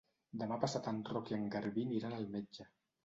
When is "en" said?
0.93-1.03, 1.39-1.45